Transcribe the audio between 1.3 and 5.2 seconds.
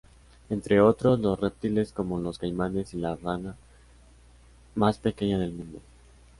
Reptiles como los caimanes y la rana más